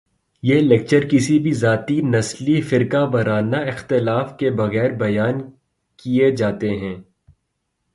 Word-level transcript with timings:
یہ 0.43 0.59
لیکچرز 0.61 1.09
کسی 1.11 1.37
بھی 1.39 1.51
ذاتی، 1.53 1.97
نسلی، 2.13 2.61
فرقہ 2.69 3.03
ورانہ 3.13 3.57
اختلاف 3.67 4.37
کے 4.37 4.49
بغیر 4.59 4.91
بیان 4.97 5.41
کیے 5.99 6.31
جاتے 6.35 6.69
ہیں 6.77 6.95